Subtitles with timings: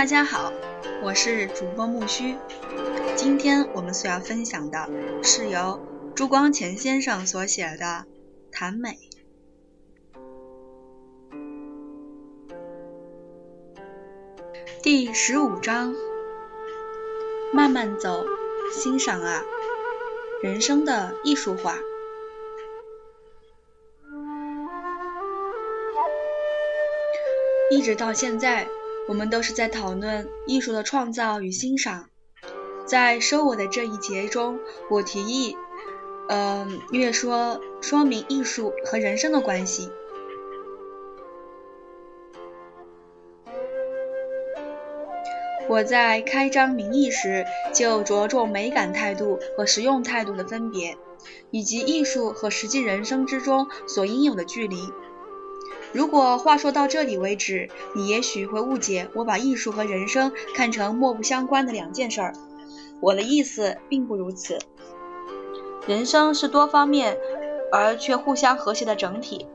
[0.00, 0.50] 大家好，
[1.02, 2.34] 我是主播木须。
[3.16, 4.88] 今天我们所要分享的
[5.22, 5.78] 是由
[6.16, 7.84] 朱光潜先生所写的
[8.50, 8.92] 《谈美》
[14.82, 15.94] 第十五章：
[17.52, 18.24] 慢慢走，
[18.72, 19.42] 欣赏啊，
[20.42, 21.76] 人生的艺术化。
[27.70, 28.66] 一直到现在。
[29.08, 32.08] 我们都是在讨论艺术的创造与欣赏。
[32.86, 34.58] 在收我的这一节中，
[34.88, 35.56] 我提议，
[36.28, 39.90] 嗯，略说说明艺术和人生的关系。
[45.68, 50.98] 我在开章明义时就着重美感态度和实用态度的分别，
[51.52, 54.92] 以及艺术和实际人生之中所应有的距离。
[55.92, 62.32] 如果话说到这里为止，你也许会误解我把艺术和人生看成莫不相关的两件事儿。
[63.00, 64.58] 我的意思并不如此。
[65.86, 67.16] 人生是多方面
[67.72, 69.46] 而却互相和谐的整体。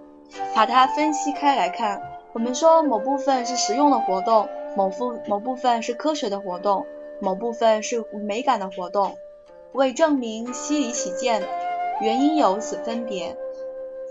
[0.53, 2.01] 把它分析开来看，
[2.33, 6.85] 我们说某部分是实用的活动，某部某部分是科学的活动，
[7.21, 9.15] 某部分是美感的活动。
[9.71, 11.47] 为证明稀里起见，
[12.01, 13.37] 原因有此分别。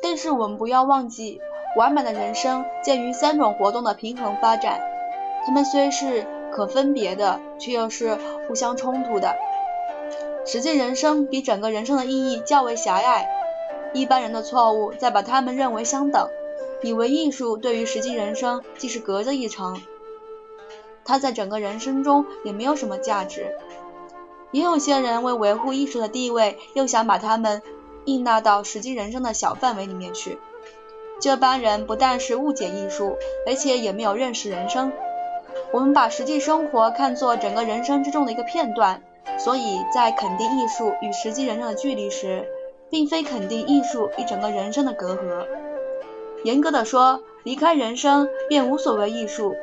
[0.03, 1.41] 但是我们不要忘记。
[1.77, 4.81] 完满的人生鉴于三种活动的平衡发展，
[5.45, 9.35] 它们虽是可分别的，却又是互相冲突的。
[10.47, 13.29] 实际人生比整个人生的意义较为狭隘，
[13.93, 16.29] 一般人的错误在把它们认为相等，
[16.83, 19.81] 以为艺术对于实际人生既是隔着一层，
[21.05, 23.57] 它在整个人生中也没有什么价值。
[24.53, 27.61] 也有些人为维护艺术的地位，又想把它们
[28.05, 30.39] 应纳到实际人生的小范围里面去。
[31.21, 34.93] 这帮人不但是误解艺术，而且也没有认识人生。
[35.73, 39.03] 我们把实际生活看作整个人生之中的一个片段，
[39.39, 42.47] 所以在肯定艺术与实际人生的距离时，
[42.91, 45.47] 并非肯定艺术与整个人生的隔阂。
[46.45, 49.55] 严格的说，离开人生便无所谓艺术，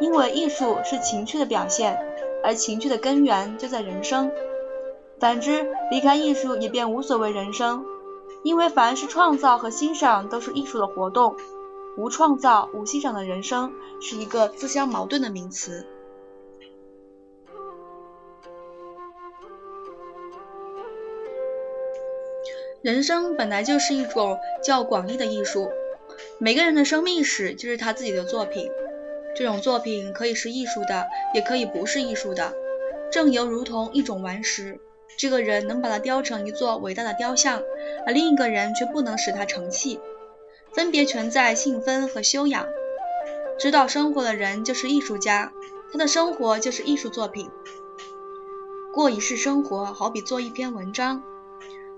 [0.00, 1.98] 因为艺术是情趣的表现，
[2.42, 4.30] 而情趣的根源就在人生。
[5.20, 7.84] 反之，离开艺术也便无所谓人生。
[8.42, 11.36] 因为凡是创造和欣赏都是艺术的活动，
[11.96, 15.86] 无创造无欣赏的人生是一个自相矛盾的名词。
[22.80, 25.68] 人生本来就是一种较广义的艺术，
[26.38, 28.70] 每个人的生命史就是他自己的作品，
[29.34, 32.54] 这种作品可以是艺术的，也可以不是艺术的，
[33.10, 34.78] 正犹如同一种顽石。
[35.18, 37.60] 这个人能把它雕成一座伟大的雕像，
[38.08, 40.00] 而另一个人却不能使他成器，
[40.72, 42.66] 分别全在性分和修养。
[43.58, 45.52] 知道生活的人就是艺术家，
[45.92, 47.50] 他的生活就是艺术作品。
[48.94, 51.22] 过一世生活，好比做一篇文章，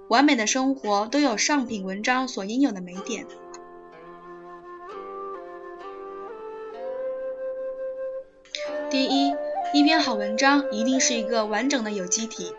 [0.08, 3.24] 完美的生活都有上品文章所应有的美点。
[8.90, 9.32] 第一，
[9.72, 12.52] 一篇好文章一定是一个完整的有机体。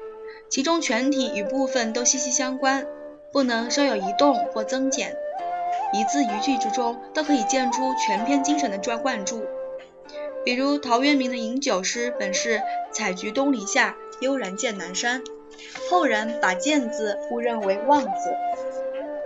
[0.47, 2.88] 其中全体与部分都息息相关，
[3.31, 5.16] 不能稍有移动或增减。
[5.94, 9.46] 一字一句之中都可以见出全篇精神的专贯注。
[10.44, 15.22] 比如陶渊明的饮酒诗本是“采菊东篱下，悠然见南山”，
[15.90, 18.34] 后人把“见”字误认为“望”字，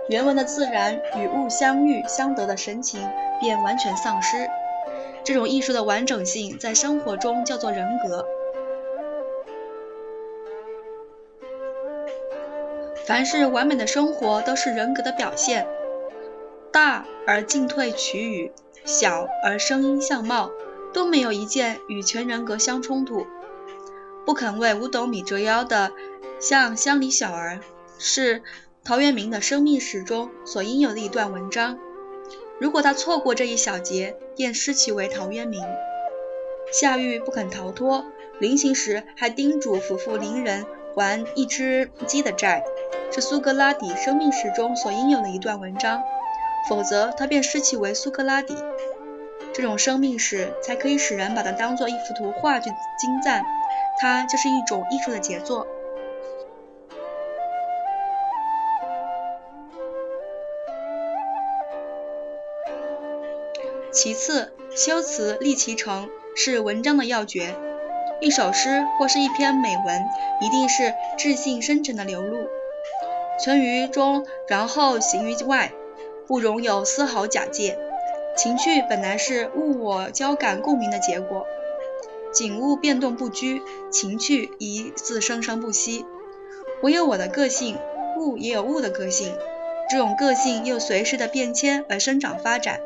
[0.08, 3.00] 原文的自然与物相遇相得的神情
[3.40, 4.48] 便完全丧失。
[5.24, 8.26] 这种艺术的完整性在生活中叫做人格。
[13.06, 15.66] 凡是完美的生活，都是人格的表现。
[16.72, 18.52] 大而进退取语，
[18.84, 20.50] 小而声音相貌，
[20.92, 23.26] 都没有一件与全人格相冲突。
[24.26, 25.92] 不肯为五斗米折腰的，
[26.40, 27.60] 像乡里小儿，
[27.96, 28.42] 是
[28.84, 31.78] 陶渊明的生命史中所应有的一段文章。
[32.58, 35.62] 如果他错过这一小节，便失其为陶渊明。
[36.72, 38.04] 夏玉不肯逃脱，
[38.40, 40.66] 临行时还叮嘱夫妇邻人
[40.96, 42.64] 还一只鸡的债。
[43.16, 46.02] 是苏格拉底生命史中所应有的一段文章，
[46.68, 48.54] 否则他便失其为苏格拉底。
[49.54, 53.42] 这种生命史才可以使人把它当做一幅图画去精赞，
[53.98, 55.66] 它就是一种艺术的杰作。
[63.90, 67.56] 其次，修辞立其成是文章的要诀。
[68.20, 70.04] 一首诗或是一篇美文，
[70.42, 72.46] 一定是质性深沉的流露。
[73.38, 75.72] 存于中，然后行于外，
[76.26, 77.78] 不容有丝毫假借。
[78.36, 81.46] 情趣本来是物我交感共鸣的结果，
[82.32, 86.04] 景物变动不居，情趣疑似生生不息。
[86.82, 87.78] 我有我的个性，
[88.18, 89.34] 物也有物的个性，
[89.88, 92.80] 这种个性又随时的变迁而生长发展。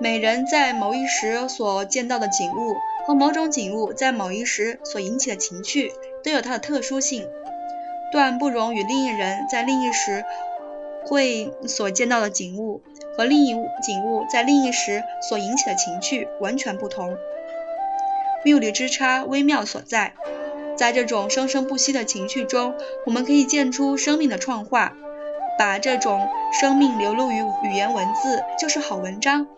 [0.00, 5.92] 每人在某一时所见到的景物和某种景物在某一时所引起的情趣，
[6.22, 7.28] 都有它的特殊性，
[8.12, 10.24] 断不容与另一人在另一时
[11.06, 12.82] 会所见到的景物
[13.16, 13.52] 和另一
[13.82, 17.16] 景物在另一时所引起的情趣完全不同。
[18.44, 20.14] 谬理之差微妙所在，
[20.76, 22.74] 在这种生生不息的情趣中，
[23.04, 24.94] 我们可以见出生命的创化。
[25.58, 29.48] 把这种生命流露于语言文字，就是好文章。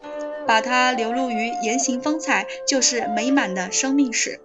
[0.46, 4.40] 把它流露于言行风采，就是美满的生命史。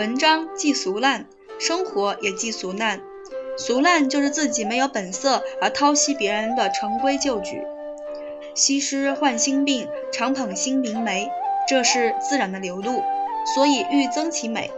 [0.00, 1.26] 文章既俗烂，
[1.58, 3.02] 生活也既俗烂。
[3.58, 7.62] 俗烂就是自己没有本色而偷袭别人的成规旧矩。
[8.54, 11.30] 西施患心病，常捧心明眉，
[11.68, 13.02] 这是自然的流露，
[13.54, 14.70] 所以欲增其美。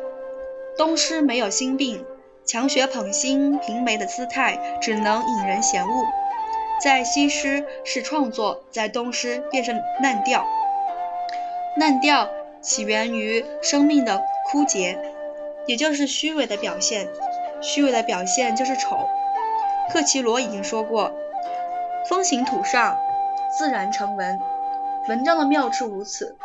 [0.76, 2.04] 东施没有心病。
[2.44, 6.04] 强学捧心平眉的姿态，只能引人嫌恶。
[6.82, 9.70] 在西施是创作，在东施便是
[10.02, 10.44] 烂调。
[11.76, 12.28] 烂调
[12.60, 14.20] 起源于生命的
[14.50, 14.98] 枯竭，
[15.66, 17.08] 也就是虚伪的表现。
[17.60, 19.08] 虚伪的表现就是丑。
[19.92, 21.12] 克奇罗已经说过
[22.08, 22.96] ：“风行土上，
[23.58, 24.40] 自然成文。”
[25.08, 26.36] 文章的妙处如此，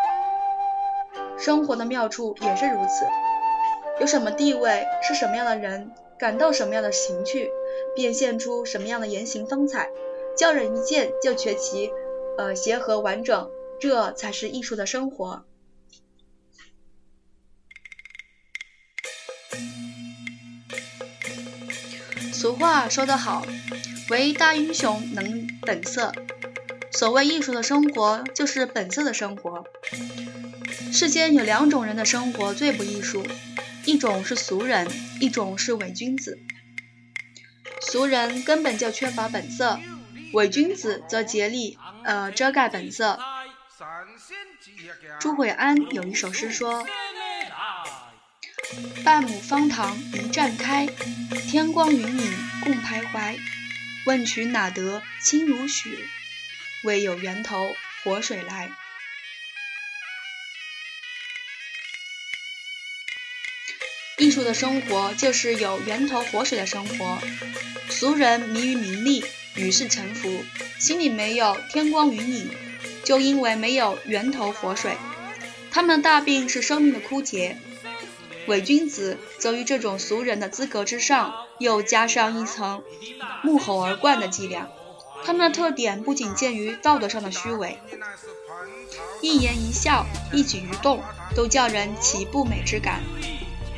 [1.37, 3.05] 生活的妙处也是如此。
[3.99, 7.51] 有什么地位，是什么样的人，感到什么样的情趣，
[7.95, 9.89] 变现出什么样的言行风采，
[10.35, 11.91] 叫人一见就觉其，
[12.39, 13.49] 呃，协和完整，
[13.79, 15.43] 这才是艺术的生活。
[22.39, 23.43] 俗话说得好，
[24.11, 26.13] 唯大英雄能本色。
[26.91, 29.65] 所谓艺术的生活，就是本色的生活。
[30.93, 33.25] 世间有两种人的生活最不艺术。
[33.85, 34.87] 一种是俗人，
[35.19, 36.37] 一种是伪君子。
[37.81, 39.79] 俗人根本就缺乏本色，
[40.33, 43.17] 伪君子则竭力呃遮盖本色。
[45.19, 46.85] 朱惠安有一首诗说
[49.03, 50.87] ：“半亩方塘一绽开，
[51.49, 52.33] 天光云影
[52.63, 53.37] 共徘徊。
[54.05, 56.07] 问渠哪得清如许？
[56.83, 58.69] 为有源头活水来。”
[64.17, 67.21] 艺术的生活就是有源头活水的生活。
[67.89, 69.23] 俗人迷于名利，
[69.55, 70.43] 与世沉浮，
[70.79, 72.49] 心里没有天光云影，
[73.03, 74.97] 就因为没有源头活水。
[75.69, 77.57] 他们的大病是生命的枯竭。
[78.47, 82.81] 伪君子则于这种俗人的资格之上，又加上一层
[83.43, 84.69] 目吼而冠的伎俩。
[85.23, 87.79] 他们的特点不仅见于道德上的虚伪，
[89.21, 91.01] 一言一笑、一举一动
[91.35, 93.01] 都叫人起不美之感。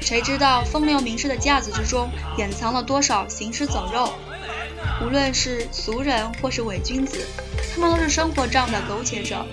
[0.02, 4.14] 谁知道风流名士的架子之中掩藏了多少行尸走肉？
[5.02, 7.26] 无论是俗人或是伪君子，
[7.74, 9.46] 他们都是生活上的苟且者，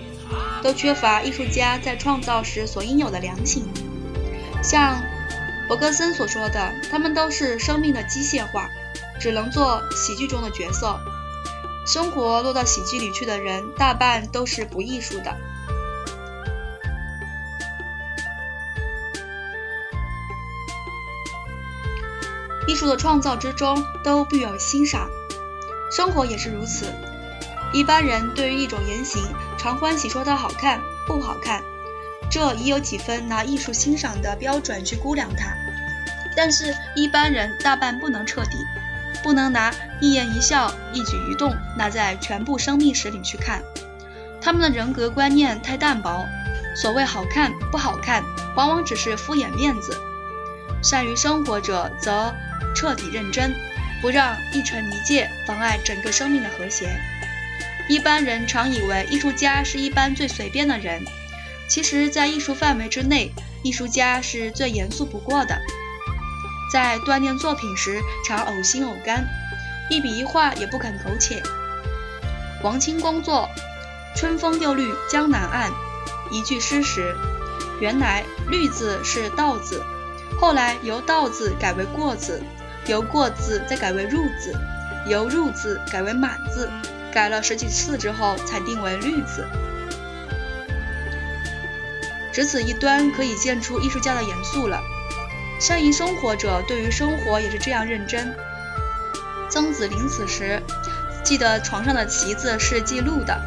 [0.62, 3.64] 都缺乏艺术家在创造时所应有的良心。
[4.62, 5.00] 像
[5.68, 8.70] 伯格森所说的，他们都是生命的机械化，
[9.20, 10.98] 只能做喜剧中的角色。
[11.86, 15.36] 生活落到喜剧里去的人，大半都是不艺术的。
[22.68, 25.08] 艺术的创造之中都必有欣赏，
[25.90, 26.86] 生活也是如此。
[27.72, 29.22] 一般人对于一种言行，
[29.58, 31.62] 常欢喜说它好看不好看，
[32.30, 35.54] 这已有几分拿艺术欣赏的标准去估量它。
[36.36, 38.58] 但是，一般人大半不能彻底，
[39.22, 43.62] 不能拿一言一笑、一举一动拿在全部生命史里去看。
[44.40, 46.26] 他们的人格观念太淡薄，
[46.74, 48.22] 所谓好看不好看，
[48.54, 49.96] 往往只是敷衍面子。
[50.82, 52.34] 善于生活者则。
[52.74, 53.54] 彻底认真，
[54.02, 56.94] 不让一尘一界妨碍整个生命的和谐。
[57.88, 61.02] 一般人常以为艺术家是一般最随便的人，
[61.68, 63.32] 其实，在艺术范围之内，
[63.62, 65.58] 艺术家是最严肃不过的。
[66.72, 69.26] 在锻炼作品时，常呕心呕肝，
[69.90, 71.42] 一笔一画也不肯苟且。
[72.62, 73.48] 王清工作
[74.18, 75.70] 《春风又绿江南岸》
[76.30, 77.14] 一句诗时，
[77.80, 79.84] 原来“绿”字是“道”字，
[80.40, 82.42] 后来由“道”字改为“过”字。
[82.88, 84.54] 由过字再改为入字，
[85.08, 86.70] 由入字改为满字，
[87.12, 89.44] 改了十几次之后才定为绿字。
[92.36, 94.82] 只此一端，可以见出艺术家的严肃了。
[95.58, 98.36] 善于生活者对于生活也是这样认真。
[99.48, 100.62] 曾子临死时，
[101.24, 103.40] 记得床上的旗子是记录的，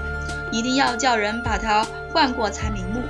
[0.51, 3.03] 一定要叫人把它换过才瞑目。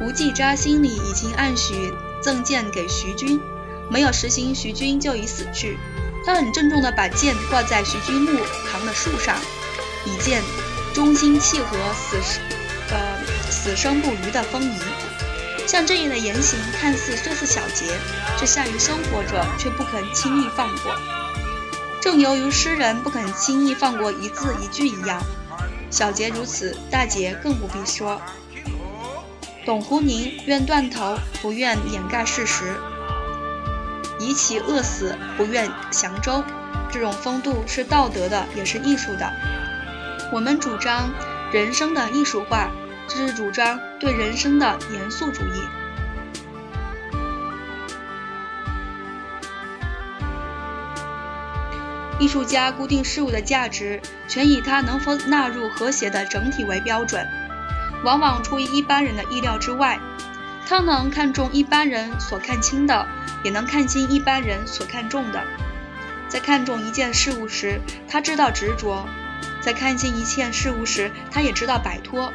[0.00, 3.40] 吴季札心里已经暗许赠剑给徐君，
[3.88, 5.78] 没有实行，徐君就已死去。
[6.26, 9.36] 他很郑重地把剑挂在徐君墓旁的树上，
[10.04, 10.42] 以见
[10.92, 12.57] 忠心契合、死呃
[13.50, 14.78] 死生不渝的风仪。
[15.66, 17.84] 像这样的言行，看似虽是小节，
[18.38, 20.94] 却善于生活者却不肯轻易放过。
[22.00, 25.20] 正由于诗人不肯轻易放过一字一句一样，
[25.90, 28.20] 小节如此，大节更不必说。
[29.66, 32.64] 董狐宁愿断头，不愿掩盖事实；
[34.18, 36.42] 以其饿死，不愿降周。
[36.90, 39.30] 这种风度是道德的，也是艺术的。
[40.32, 41.10] 我们主张
[41.52, 42.70] 人生的艺术化，
[43.08, 45.62] 这是主张对人生的严肃主义。
[52.20, 57.26] 艺术家固定事物的价值，全以它能否纳入和谐的整体为标准。
[58.04, 59.98] 往往出于一般人的意料之外，
[60.66, 63.06] 他能看重一般人所看轻的，
[63.42, 65.42] 也能看清一般人所看重的。
[66.28, 69.06] 在看重一件事物时，他知道执着；
[69.60, 72.32] 在看清一切事物时，他也知道摆脱。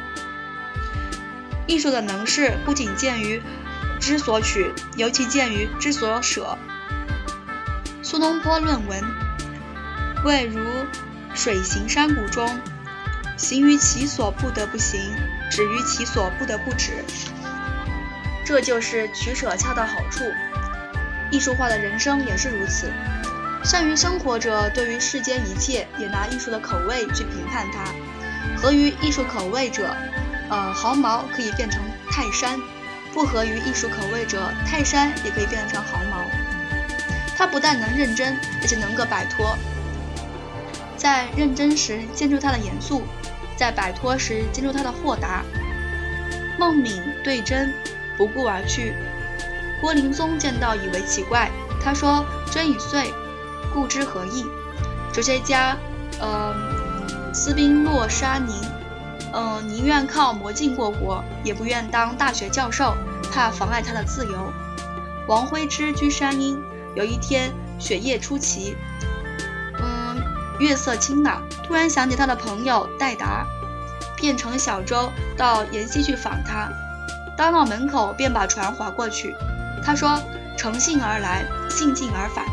[1.66, 3.42] 艺术的能事不仅见于
[4.00, 6.58] 知所取，尤其见于知所舍。
[8.02, 9.02] 苏东坡论文
[10.24, 10.60] 谓：如
[11.34, 12.60] 水行山谷中。
[13.36, 15.00] 行于其所不得不行，
[15.50, 17.04] 止于其所不得不止。
[18.44, 20.22] 这就是取舍恰到好处。
[21.32, 22.92] 艺术化的人生也是如此。
[23.64, 27.84] 善于生活者，对于世间一切，也拿艺术的口味去评判它。
[28.56, 29.96] 合于艺术口味者，
[30.50, 32.58] 呃，毫毛可以变成泰山；
[33.12, 36.24] 不合于艺术口味者，泰山也可以变成毫毛。
[37.36, 39.56] 他不但能认真，而且能够摆脱。
[40.96, 43.02] 在认真时，见出他的严肃。
[43.56, 45.42] 在摆脱时，见出他的豁达。
[46.58, 47.72] 孟敏对真，
[48.16, 48.94] 不顾而去。
[49.80, 51.50] 郭林宗见到以为奇怪，
[51.82, 53.12] 他说：“真已碎，
[53.72, 54.44] 故之何意？”
[55.12, 55.76] 哲学家，
[56.20, 56.54] 呃，
[57.34, 58.54] 斯宾诺沙宁，
[59.34, 62.94] 嗯，宁愿靠魔镜过活，也不愿当大学教授，
[63.32, 64.52] 怕妨碍他的自由。
[65.26, 66.56] 王徽之居山阴，
[66.94, 68.76] 有一天雪夜初齐。
[70.60, 73.44] 月色清朗，突然想起他的朋友戴达，
[74.16, 76.68] 便乘小舟到沿溪去访他。
[77.36, 79.34] 当到门口，便把船划过去。
[79.84, 80.22] 他说
[80.56, 82.46] ：“乘兴而来，兴尽而返。”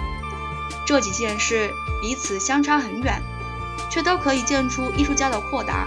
[0.88, 1.70] 这几件事
[2.02, 3.22] 彼此相差很远，
[3.92, 5.86] 却都可以见出艺术家的豁达。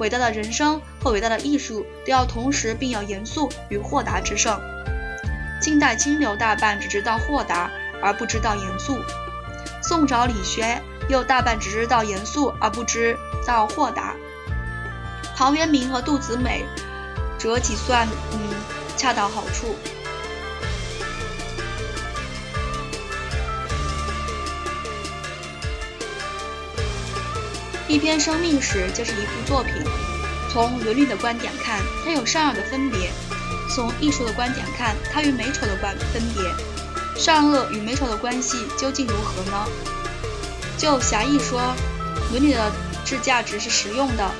[0.00, 4.58] 伟大的人生和伟大的艺术都要同时并有严肃与豁达之盛。
[5.60, 7.70] 近代清流大半只知道豁达，
[8.02, 8.98] 而不知道严肃。
[9.82, 10.80] 宋朝理学
[11.10, 13.14] 又大半只知道严肃而不知
[13.46, 14.14] 道豁达。
[15.36, 16.64] 陶渊明和杜子美
[17.38, 18.38] 折几算，嗯，
[18.96, 19.76] 恰到好处。
[27.90, 29.74] 一篇生命史就是一部作品。
[30.48, 33.10] 从伦理的观点看，它有善恶的分别；
[33.74, 36.44] 从艺术的观点看，它与美丑的观分别。
[37.20, 39.66] 善恶与美丑的关系究竟如何呢？
[40.78, 41.60] 就狭义说，
[42.30, 42.70] 伦理的
[43.04, 44.30] 质价值是实用的，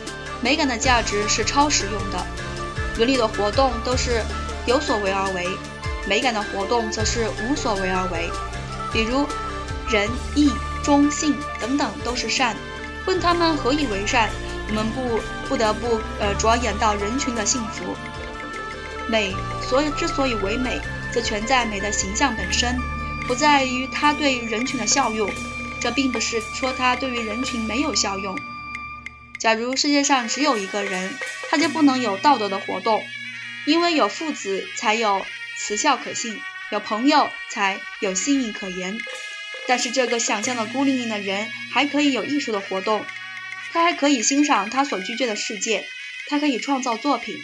[0.40, 2.25] 美感的价值是超实用的。
[2.99, 4.23] 伦理的活动都是
[4.64, 5.49] 有所为而为，
[6.07, 8.30] 美感的活动则是无所为而为。
[8.92, 9.26] 比如
[9.88, 10.52] 仁义
[10.85, 12.57] 忠信等等都是善，
[13.07, 14.30] 问他们何以为善，
[14.69, 17.97] 我们不不得不呃着眼到人群的幸福。
[19.09, 20.80] 美所以之所以为美。
[21.12, 22.78] 则全在美的形象本身，
[23.26, 25.28] 不在于它对人群的效用。
[25.80, 28.38] 这并不是说它对于人群没有效用。
[29.37, 31.12] 假如世界上只有一个人，
[31.50, 33.02] 他就不能有道德的活动，
[33.66, 35.26] 因为有父子才有
[35.59, 36.40] 慈孝可信，
[36.71, 38.97] 有朋友才有信义可言。
[39.70, 43.04] 但是这个想象的孤零零的人还可以有艺术的活动，
[43.70, 45.86] 他还可以欣赏他所居住的世界，
[46.26, 47.36] 他可以创造作品。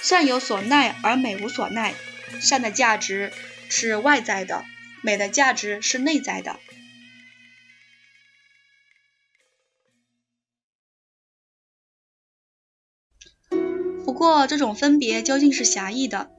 [0.00, 1.96] 善有所耐而美无所耐。
[2.40, 3.32] 善的价值
[3.68, 4.64] 是外在的，
[5.02, 6.60] 美的价值是内在的。
[14.04, 16.30] 不过，这种分别究竟是狭义的。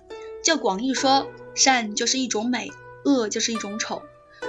[0.45, 2.71] 就广义说，善就是一种美，
[3.03, 4.01] 恶就是一种丑，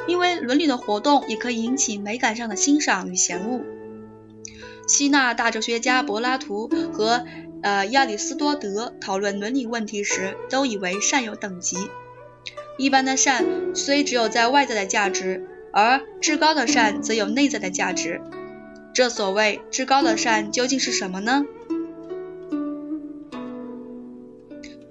[0.07, 3.61] 因为伦理的活动也可以引起美感上的欣赏与嫌恶。
[4.87, 7.25] 希腊大哲学家柏拉图和。
[7.63, 11.77] 呃，亚里士多德讨论伦理问题时，都以为善有等级。
[12.77, 18.21] 一般的善虽只有在外在的价值，而至高的善则有内在的价值。
[18.93, 21.45] 这所谓至高的善究竟是什么呢？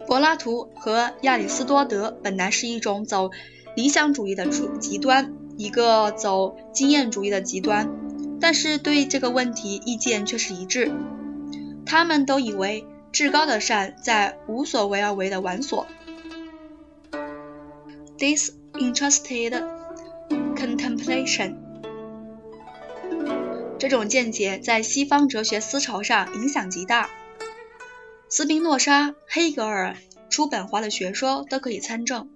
[0.05, 3.29] 柏拉图和亚里士多德本来是一种走
[3.75, 4.48] 理想主义的
[4.79, 7.89] 极端，一个走经验主义的极端，
[8.39, 10.91] 但是对这个问题意见却是一致。
[11.86, 15.86] 他们都以为至高的善在无所为而为的玩所。
[18.17, 19.63] Disinterested
[20.55, 21.55] contemplation。
[23.77, 27.10] 这种见解在西方哲学思潮上影响极大。
[28.29, 29.98] 斯宾诺莎、黑格尔、
[30.29, 32.29] 叔本华的学说都可以参证。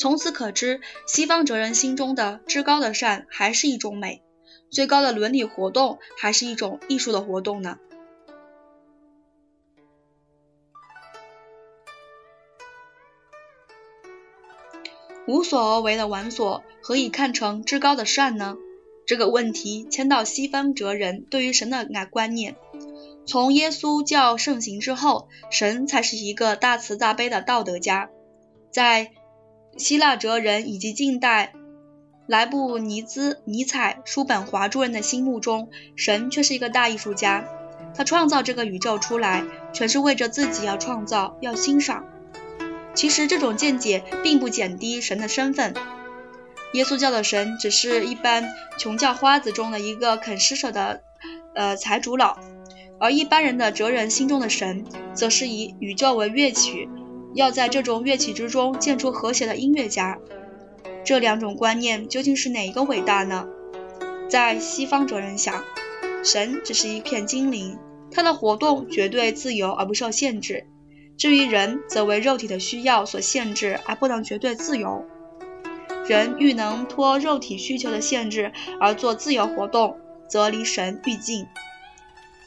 [0.00, 4.22] 从此可知，西方哲人心中的至高的善还是一种美，
[4.70, 7.78] 最高的伦理活动还是一种艺术的活动呢。
[15.26, 18.56] 无所而为的玩所，何以看成至高的善呢？
[19.04, 22.56] 这个问题牵到西方哲人对于神的观念。
[23.26, 28.08] 从耶稣教盛行之后，神才是一个大慈大悲的道德家。
[28.70, 29.12] 在
[29.76, 31.52] 希腊哲人以及近代
[32.26, 37.44] 莱布尼兹、尼采、叔本华诸人的心目中，神却是一个大艺术家。
[37.94, 42.04] 他创造这个宇宙出来，全是为着自己要创造、要欣赏。
[42.94, 45.74] 其实这种见解并不减低神的身份。
[46.72, 48.48] 耶稣教的神只是一般
[48.78, 51.02] 穷叫花子中的一个肯施舍的
[51.54, 52.38] 呃财主佬，
[53.00, 54.84] 而一般人的哲人心中的神，
[55.14, 56.88] 则是以宇宙为乐曲，
[57.34, 60.18] 要在这种乐器之中建出和谐的音乐家。
[61.04, 63.46] 这两种观念究竟是哪一个伟大呢？
[64.28, 65.64] 在西方哲人想，
[66.22, 67.78] 神只是一片精灵，
[68.10, 70.64] 他的活动绝对自由而不受限制；
[71.16, 75.04] 至于人，则为肉体的需要所限制而不能绝对自由。
[76.06, 79.96] 人欲能脱肉体需求的限制而做自由活动，
[80.28, 81.46] 则离神愈近。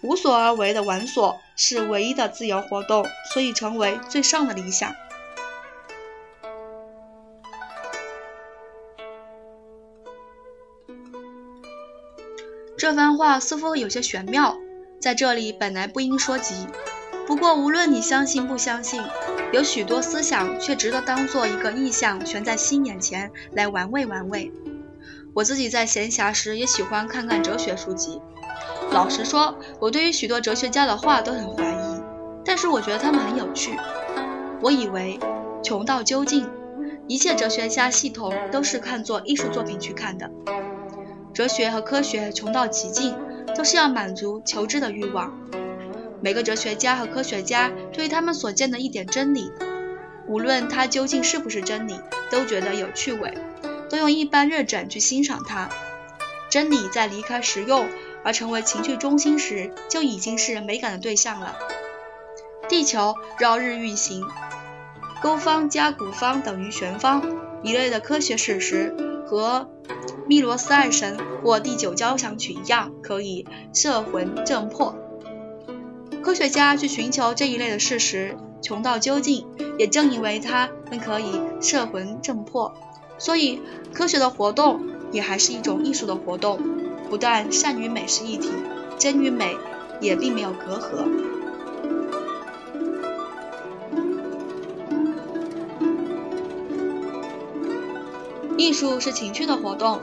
[0.03, 4.93] 无所而为的玩所是唯一的自由活动，所以成为最上的理想。
[12.77, 14.57] 这番话似乎有些玄妙，
[14.99, 16.67] 在这里本来不应说及。
[17.25, 19.01] 不过，无论你相信不相信，
[19.53, 24.51] 有许多思想却值得当做一个意象悬在心眼前来玩味玩味。
[25.33, 28.21] 我自己在闲暇时也喜欢看看哲学书籍。
[28.93, 32.01] 老实说，我对于许多哲学家的话都很怀疑，
[32.45, 33.75] 但是我觉得他们很有趣。
[34.61, 35.19] 我以为，
[35.63, 36.47] 穷到究竟，
[37.07, 40.29] 一切哲学家系统都是看作艺术作品去看的。
[41.33, 43.15] 哲学和科学穷到极尽，
[43.55, 45.33] 都是要满足求知的欲望。
[46.21, 49.51] 每个哲学家和科学家对于他们所见的一点真理，
[50.27, 53.33] 无论它究竟是不是真理，都觉得有趣味，
[53.89, 55.67] 都用一般热忱去欣赏它。
[56.51, 57.87] 真理在离开实用
[58.23, 61.55] 而成为情绪中心时，就已经是美感的对象了。
[62.69, 64.25] 地球绕日运行，
[65.21, 67.23] 勾方加古方等于玄方
[67.61, 68.95] 一类的科学事实，
[69.27, 69.69] 和
[70.27, 74.95] 密罗斯爱神或第九交响曲一样，可以摄魂震魄。
[76.23, 79.45] 科学家去寻求这一类的事实，穷到究竟，
[79.77, 82.73] 也正因为他们可以摄魂震魄，
[83.17, 83.61] 所以
[83.93, 86.61] 科学的活动也还是一种艺术的活动。
[87.13, 88.49] 不但善与美是一体，
[88.97, 89.55] 真与美
[90.01, 91.05] 也并没有隔阂。
[98.57, 99.99] 艺术是情趣的活动，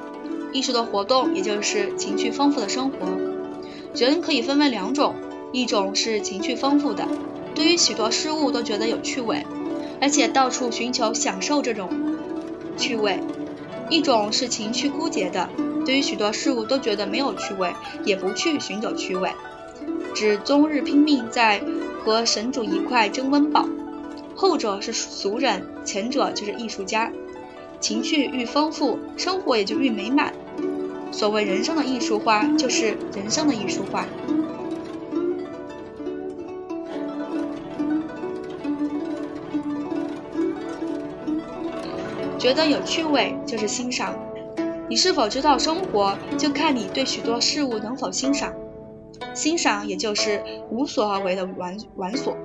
[0.52, 2.98] 艺术的活动也就是情趣丰富的生活。
[3.92, 5.16] 人可以分为两种。
[5.52, 7.08] 一种是情趣丰富的，
[7.56, 9.44] 对于许多事物都觉得有趣味，
[10.00, 11.90] 而且到处寻求享受这种
[12.76, 13.18] 趣味；
[13.88, 15.50] 一种是情趣枯竭的，
[15.84, 17.72] 对于许多事物都觉得没有趣味，
[18.04, 19.30] 也不去寻找趣味，
[20.14, 21.60] 只终日拼命在
[22.04, 23.66] 和神主一块争温饱。
[24.36, 27.12] 后者是俗人，前者就是艺术家。
[27.80, 30.32] 情趣愈丰富，生活也就愈美满。
[31.12, 34.06] 所谓人生的艺术化，就是人生的艺术化。
[42.38, 44.14] 觉得有趣味就是欣赏。
[44.90, 48.52] 你是否知道生活，就看你对许多事物能否欣赏。
[49.34, 52.36] 欣赏也就是无所而为的玩玩所。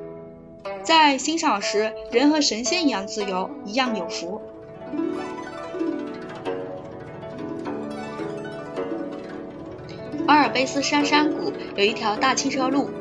[0.83, 4.39] 在欣赏时，人和神仙一样自由，一样有福。
[10.27, 12.91] 阿尔卑斯山山谷有一条大汽车路，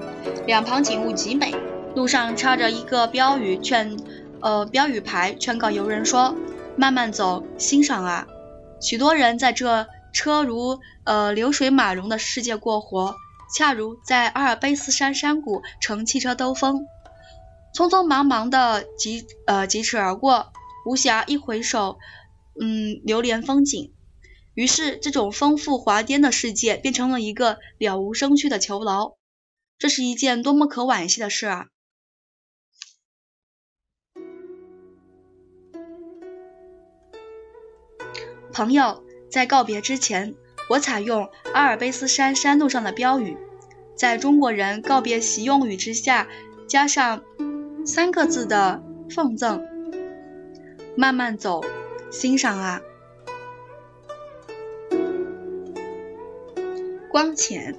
[0.46, 1.54] 两旁景物极美。
[1.94, 3.94] 路上插着一个标语劝，
[4.40, 6.34] 呃，标语牌劝告游人说。
[6.76, 8.26] 慢慢走，欣赏啊！
[8.84, 13.16] 许多人在这车如呃流水马龙的世界过活，
[13.56, 16.84] 恰如在阿尔卑斯山山谷乘汽车兜风，
[17.74, 20.52] 匆匆忙忙的疾呃疾驰而过，
[20.84, 21.98] 无暇一回首，
[22.60, 23.94] 嗯流连风景。
[24.52, 29.14] 于是，这种丰富华颠的世界变成了一个了无生趣的囚牢。
[29.78, 31.66] 这是一件多么可惋惜的事啊！
[38.54, 40.36] 朋友，在告别之前，
[40.70, 43.36] 我采用阿尔卑斯山山路上的标语，
[43.96, 46.28] 在中国人告别习用语之下，
[46.68, 47.24] 加上
[47.84, 49.60] 三个字的奉赠：
[50.96, 51.64] 慢慢走，
[52.12, 52.80] 欣赏啊！
[57.10, 57.76] 光潜，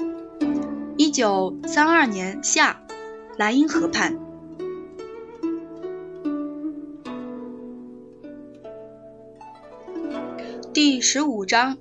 [0.97, 2.81] 一九三二年夏，
[3.37, 4.24] 莱茵河畔。
[10.75, 11.77] 第十五章，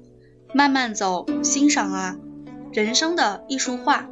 [0.52, 2.16] 慢慢走，欣赏啊，
[2.72, 4.08] 人生的艺术画，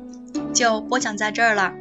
[0.53, 1.73] 就播讲在这儿了。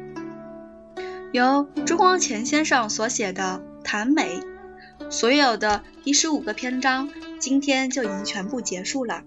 [1.32, 4.38] 由朱光潜先生所写的《谈美》，
[5.10, 7.10] 所有的第十五个篇章，
[7.40, 9.24] 今天就已经全部结束了。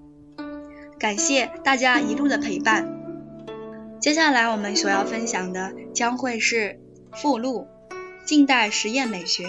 [0.97, 2.87] 感谢大家一路的陪伴。
[3.99, 6.79] 接下来我们所要分享的将会是
[7.11, 7.67] 附录
[8.25, 9.43] 《近代实验美学》。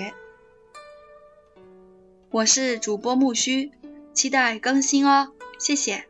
[2.29, 3.71] 我是主播木须，
[4.16, 6.07] 期待更新哦，谢谢。